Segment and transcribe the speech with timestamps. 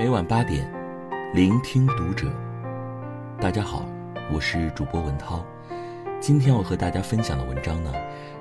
[0.00, 0.66] 每晚八点，
[1.34, 2.32] 聆听读者。
[3.38, 3.84] 大家好，
[4.32, 5.44] 我是主播文涛。
[6.18, 7.92] 今天要和大家分享的文章呢，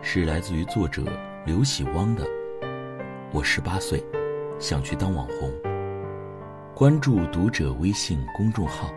[0.02, 1.04] 是来自于作者
[1.46, 2.24] 刘喜汪的
[3.34, 4.02] 《我十八岁，
[4.58, 5.52] 想去当网红》。
[6.74, 8.90] 关注读者微信公众号，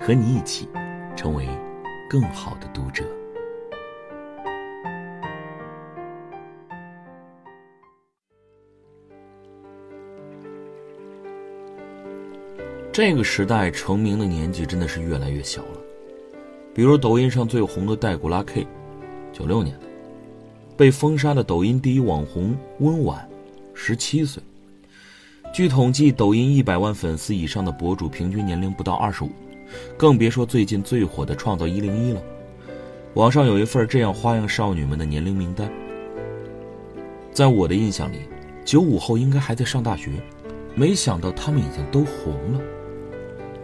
[0.00, 0.68] 和你一起
[1.14, 1.46] 成为
[2.10, 3.04] 更好的读者。
[12.98, 15.78] 这个时代成名的年纪真的是越来越小了，
[16.74, 18.66] 比如抖音上最红的戴古拉 K，
[19.32, 19.86] 九六年的，
[20.76, 23.24] 被封杀的抖音第一网红温婉，
[23.72, 24.42] 十七岁。
[25.54, 29.30] 据统计，抖音一百万粉丝以上的博主平均年龄不到二十五，
[29.96, 32.20] 更别说最近最火的《创造一零一》了。
[33.14, 35.70] 网上有一份这样花样少女们的年龄名单，
[37.30, 38.22] 在我的印象里，
[38.64, 40.10] 九五后应该还在上大学，
[40.74, 42.60] 没想到他们已经都红了。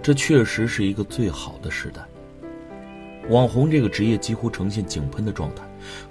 [0.05, 2.03] 这确实是一个最好的时代。
[3.31, 5.63] 网红这个职业几乎呈现井喷的状态，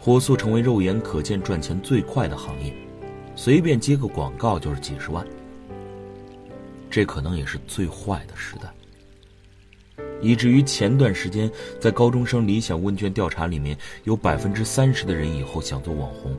[0.01, 2.73] 火速成为肉眼可见赚钱最快的行业，
[3.35, 5.23] 随便接个广告就是几十万。
[6.89, 11.47] 这可能也是最坏的时代，以至于前段时间
[11.79, 16.35] 在高中生理想问卷调查里面，有百分之三十的人以后想做网红，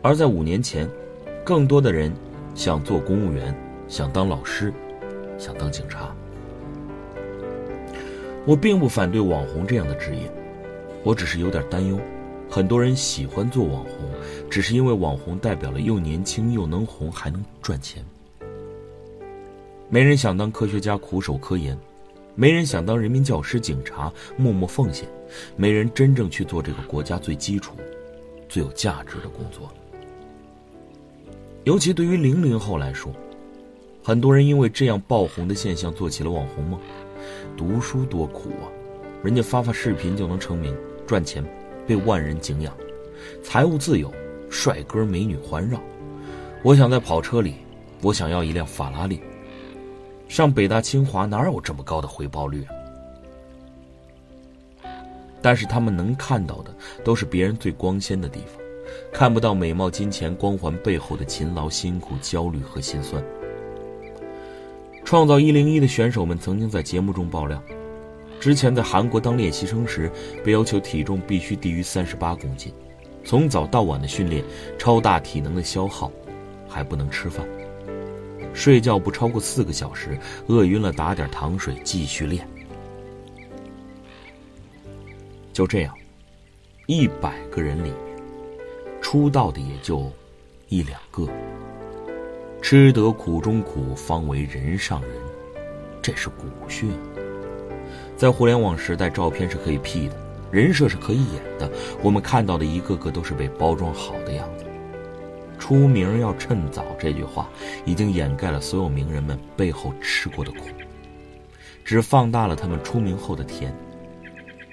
[0.00, 0.88] 而在五年前，
[1.44, 2.10] 更多的人
[2.54, 3.54] 想做公务员，
[3.86, 4.72] 想当老师，
[5.38, 6.16] 想当警察。
[8.46, 10.30] 我并不反对网红这样的职业，
[11.02, 11.98] 我只是有点担忧。
[12.50, 14.10] 很多人喜欢做网红，
[14.50, 18.04] 只是因为网红代表了又年轻又能红还能赚钱。
[19.88, 21.76] 没人想当科学家苦守科研，
[22.34, 25.08] 没人想当人民教师、警察默默奉献，
[25.56, 27.74] 没人真正去做这个国家最基础、
[28.48, 29.72] 最有价值的工作。
[31.64, 33.10] 尤其对于零零后来说，
[34.02, 36.78] 很多人因为这样爆红的现象做起了网红梦。
[37.56, 38.66] 读书多苦啊，
[39.22, 40.76] 人家发发视频就能成名
[41.06, 41.44] 赚钱，
[41.86, 42.74] 被万人敬仰，
[43.42, 44.12] 财务自由，
[44.50, 45.80] 帅哥美女环绕。
[46.62, 47.56] 我想在跑车里，
[48.02, 49.20] 我想要一辆法拉利。
[50.28, 52.66] 上北大清华哪有这么高的回报率？
[55.42, 56.74] 但是他们能看到的
[57.04, 58.58] 都是别人最光鲜的地方，
[59.12, 63.22] 看不到美貌、金钱、光环背后的勤劳、辛苦、焦虑和心酸。
[65.04, 67.62] 创造一零一的选手们曾经在节目中爆料，
[68.40, 70.10] 之前在韩国当练习生时，
[70.42, 72.72] 被要求体重必须低于三十八公斤，
[73.22, 74.42] 从早到晚的训练，
[74.78, 76.10] 超大体能的消耗，
[76.66, 77.46] 还不能吃饭，
[78.54, 82.48] 睡觉不超过四个小时，饿晕了打点糖水继续练。
[85.52, 85.94] 就这样，
[86.86, 87.92] 一百个人里，
[89.02, 90.10] 出道的也就
[90.68, 91.28] 一两个。
[92.64, 95.10] 吃得苦中苦，方为人上人，
[96.00, 96.90] 这是古训。
[98.16, 100.16] 在互联网时代，照片是可以 P 的，
[100.50, 101.70] 人设是可以演的。
[102.02, 104.64] 我们看到的一个个都是被包装好的样子。
[105.58, 107.50] 出名要趁早这句话，
[107.84, 110.60] 已经掩盖了所有名人们背后吃过的苦，
[111.84, 113.76] 只放大了他们出名后的甜。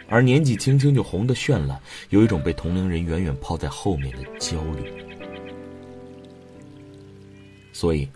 [0.07, 1.77] 而年纪轻轻就红得绚烂，
[2.07, 5.10] 有一种被同龄人远远抛在后面的焦虑。
[7.81, 8.07] 所以，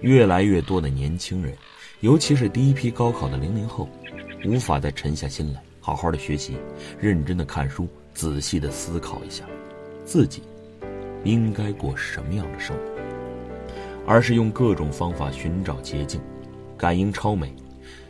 [0.00, 1.56] 越来越多的年轻人，
[2.00, 3.88] 尤其是第一批高考的零零后，
[4.44, 6.56] 无法再沉下心来好好的学习，
[6.98, 9.44] 认真的看书，仔细的思考一下，
[10.04, 10.42] 自己
[11.22, 12.82] 应该过什么样的生活，
[14.08, 16.20] 而是用各种方法寻找捷径，
[16.76, 17.54] 感应超美，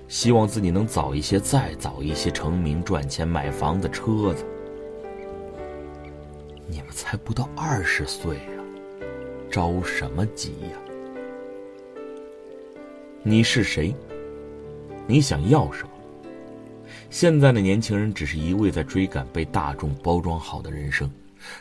[0.08, 4.46] 希望自己能早一些、再早一些成名、赚钱、买房子、车子。
[6.66, 8.56] 你们才不到二十岁啊，
[9.50, 10.78] 着什么急呀？
[13.24, 13.94] 你是谁？
[15.06, 15.90] 你想要什么？
[17.08, 21.08] 现在的年轻人只是一味在追赶被大众包装好的人生，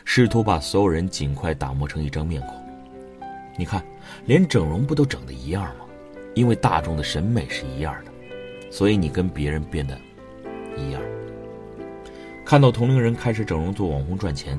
[0.04, 2.56] 试图把所有人尽快打磨成一张面孔。
[3.56, 3.80] 你看，
[4.26, 5.86] 连整容不都整的一样吗？
[6.34, 8.10] 因为大众的审美是一样的，
[8.68, 9.96] 所以你跟别人变得
[10.76, 11.00] 一样。
[12.44, 14.58] 看到同龄人开始整容做网红赚钱，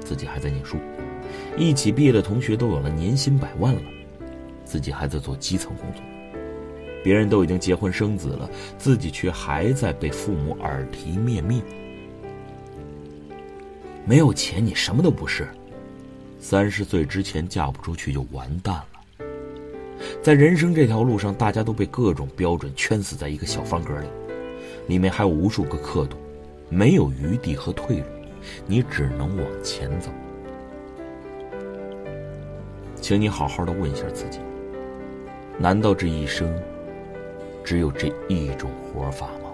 [0.00, 0.76] 自己还在念书，
[1.56, 3.80] 一起毕业的同学都有了年薪百万了，
[4.64, 6.02] 自己还在做基层工作。
[7.06, 11.62] 别人都已经结婚生子了，自己却还在被父母耳提面命。
[14.04, 15.46] 没有钱，你什么都不是。
[16.40, 19.24] 三十岁之前嫁不出去就完蛋了。
[20.20, 24.08] 在人生这条路上，大家都被各种标准圈死在一个小方格里，
[24.88, 26.16] 里面还有无数个刻度，
[26.68, 28.04] 没有余地和退路，
[28.66, 30.10] 你只能往前走。
[33.00, 34.40] 请你好好的问一下自己。
[35.56, 36.52] 难道这一生
[37.66, 39.50] 只有这一种活法吗？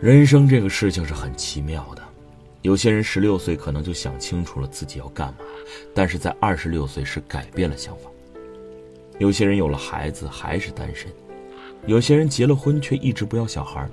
[0.00, 2.02] 人生这个事情是很奇妙的，
[2.62, 5.40] 有些人十六岁可能就想清楚了自己要干嘛，
[5.94, 8.10] 但是在二十六岁是改变了想法；
[9.18, 11.10] 有些人有了孩子还是单身；
[11.84, 13.86] 有些人结了婚却一直不要小孩；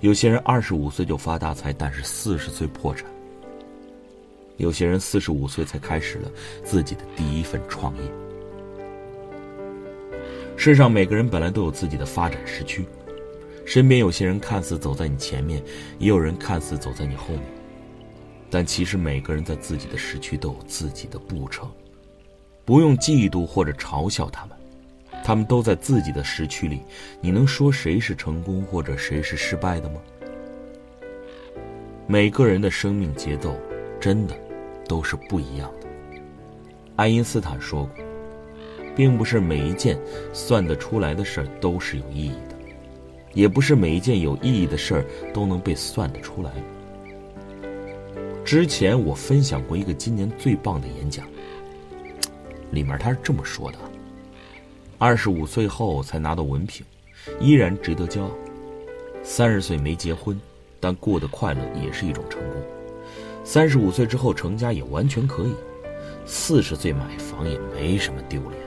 [0.00, 3.06] 有些人二十五岁就发大财，但是四十岁破产；
[4.56, 6.30] 有些人四十五岁才开始了
[6.64, 8.02] 自己的第一份创业。
[10.56, 12.86] 世上每个人本来都有自己的发展时区，
[13.66, 15.62] 身边有些人看似走在你前面，
[15.98, 17.42] 也有人看似走在你后面，
[18.48, 21.70] 但其实每个人在自己的时区都有自己的步程，
[22.64, 24.56] 不用嫉妒或者嘲笑他们，
[25.22, 26.80] 他们都在自己的时区里。
[27.20, 30.00] 你能说谁是成功或者谁是失败的吗？
[32.06, 33.56] 每个人的生命节奏
[34.00, 34.34] 真的
[34.88, 35.88] 都是不一样的。
[36.96, 38.03] 爱因斯坦说过。
[38.96, 39.98] 并不是每一件
[40.32, 42.56] 算得出来的事都是有意义的，
[43.32, 46.52] 也不是每一件有意义的事儿都能被算得出来。
[48.44, 51.26] 之前我分享过一个今年最棒的演讲，
[52.70, 53.78] 里面他是这么说的：
[54.98, 56.84] 二十五岁后才拿到文凭，
[57.40, 58.30] 依然值得骄傲；
[59.22, 60.38] 三十岁没结婚，
[60.78, 62.60] 但过得快乐也是一种成功；
[63.44, 65.54] 三十五岁之后成家也完全可以；
[66.26, 68.63] 四十岁买房也没什么丢脸。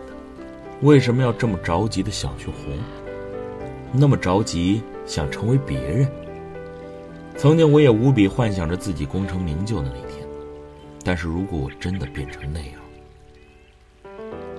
[0.81, 2.77] 为什么要这么着急的想去红？
[3.91, 6.07] 那么着急想成为别人？
[7.35, 10.27] 曾经我也无比幻想着自己功成名就的那天，
[11.03, 12.74] 但是如果我真的变成那样，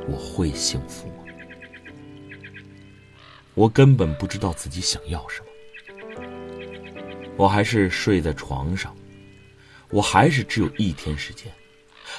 [0.08, 1.14] 我会幸福吗？
[3.54, 5.46] 我根本不知道自己想要什么，
[7.36, 8.92] 我还是睡在床上，
[9.90, 11.52] 我还是只有一天时间，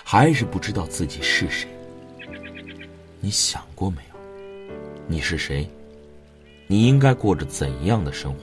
[0.05, 1.67] 还是不知道自己是谁。
[3.21, 4.19] 你想过没有？
[5.05, 5.69] 你是谁？
[6.67, 8.39] 你应该过着怎样的生活？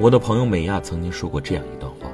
[0.00, 2.10] 我的朋友美亚曾经说过这样一段话：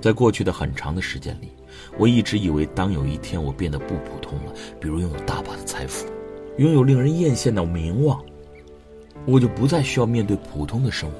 [0.00, 1.50] 在过去的很长的时间里，
[1.98, 6.06] 我一直以为，当有一天我变得不普通了，比如拥有大把的财富，
[6.56, 8.24] 拥有令人艳羡的名望，
[9.26, 11.16] 我就不再需要面对普通的生活。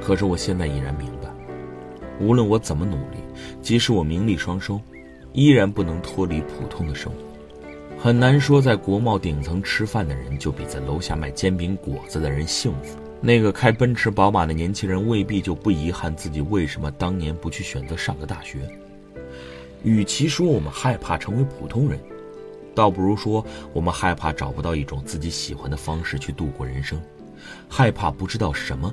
[0.00, 1.28] 可是我现在已然明白。
[2.18, 3.16] 无论我怎么努力，
[3.62, 4.80] 即使我名利双收，
[5.32, 7.18] 依然不能脱离普通的生活。
[7.98, 12.96] 很难说，在国贸顶层吃饭的人就比在楼下卖煎饼果子的人幸福。
[13.20, 18.60] 那个开奔驰宝马的年轻人未必就不遗憾自己为什么当年不去选择上个大学。
[19.82, 22.00] 与其说我们害怕成为普通人，
[22.74, 23.44] 倒不如说
[23.74, 26.98] 我们害怕找不到一种自己喜欢的方式去度过人生，
[27.68, 28.90] 害怕不知道什么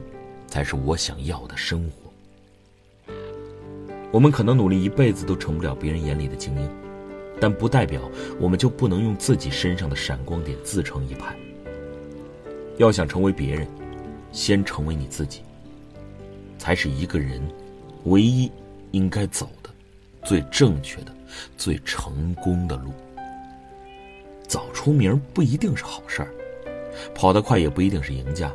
[0.48, 2.07] 才是我想要的生活。
[4.12, 6.70] 我们可能努力一辈子都成不了别人眼里的精英，
[7.40, 8.02] 但不代表
[8.40, 11.36] 我们就不能用自己身上的闪光点自成一派。
[12.78, 13.68] 要想成为别人，
[14.32, 15.42] 先成为你自己，
[16.58, 17.42] 才是一个人
[18.06, 18.52] 唯一
[18.92, 19.70] 应该走的
[20.24, 21.12] 最正确的、
[21.58, 22.92] 最成功的路。
[24.48, 26.30] 早出名不一定是好事儿，
[27.14, 28.50] 跑得快也不一定是赢家。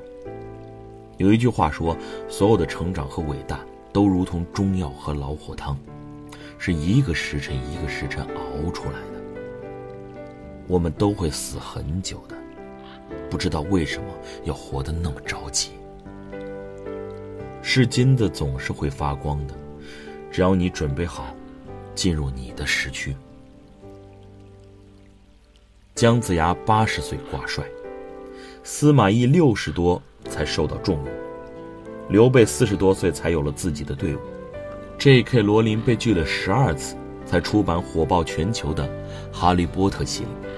[1.18, 1.96] 有一句话说
[2.30, 3.60] ：“所有的成长和伟大。”
[3.92, 5.76] 都如同中药和老火汤，
[6.58, 9.22] 是一个时辰一个时辰熬出来的。
[10.66, 12.36] 我们都会死很久的，
[13.28, 14.08] 不知道为什么
[14.44, 15.72] 要活得那么着急。
[17.60, 19.54] 是金子总是会发光的，
[20.30, 21.34] 只要你准备好，
[21.94, 23.14] 进入你的时区。
[25.94, 27.64] 姜子牙八十岁挂帅，
[28.64, 31.06] 司马懿六十多才受到重用。
[32.12, 34.18] 刘备四十多岁才有了自己的队伍
[34.98, 35.40] ，J.K.
[35.40, 38.86] 罗琳被拒了十二次，才出版火爆全球的
[39.34, 40.50] 《哈利波特》系列。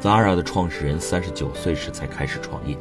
[0.00, 2.74] Zara 的创始人三十九岁时才开始创业。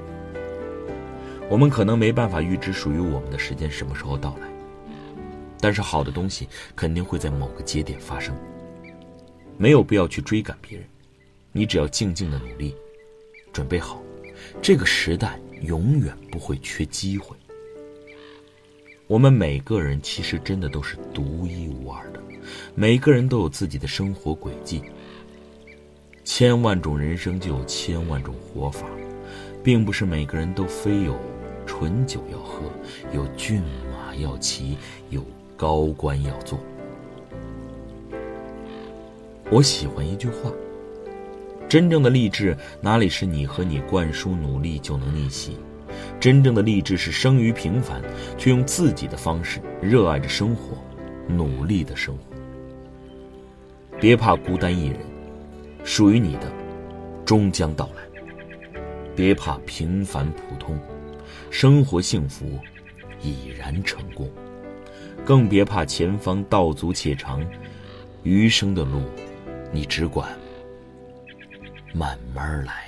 [1.50, 4.48] 我们可能没办法预知属于我们的时间什么时候到来，
[5.60, 8.34] 但是好的东西肯定会在某个节点发生。
[9.58, 10.88] 没有必要去追赶别人，
[11.51, 12.74] 你只要静静的努力，
[13.51, 14.01] 准备好，
[14.62, 17.36] 这个时代永远不会缺机会。
[19.08, 22.20] 我们每个人其实真的都是独一无二的，
[22.74, 24.82] 每个人都有自己的生活轨迹。
[26.24, 28.88] 千万种人生就有千万种活法，
[29.64, 31.16] 并不是每个人都非有
[31.68, 32.64] 醇酒要喝，
[33.14, 34.76] 有骏马要骑，
[35.12, 35.24] 有
[35.56, 36.60] 高官要做。
[39.52, 40.52] 我喜欢一句话：
[41.70, 45.56] 真正的励志，哪里是你和你灌输努力就能逆袭？
[46.20, 48.01] 真正的励志是生于平凡，
[48.38, 50.77] 却用自己的方式热爱着生活，
[51.27, 52.24] 努力的生活。
[54.00, 55.00] 别怕孤单一人，
[55.84, 56.51] 属于你的
[57.25, 58.04] 终将到来。
[59.15, 60.77] 别怕平凡普通，
[61.50, 62.60] 生活幸福
[63.22, 64.30] 已然成功。
[65.24, 67.42] 更别怕前方道阻且长，
[68.24, 69.01] 余生的路，
[69.72, 70.30] 你只管
[71.94, 72.85] 慢慢来。